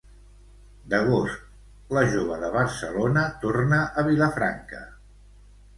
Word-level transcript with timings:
D'agost, 0.93 1.43
la 1.97 2.03
Jove 2.15 2.41
de 2.45 2.49
Barcelona 2.59 3.27
torna 3.45 3.83
a 3.85 4.07
Vilafranca. 4.13 4.83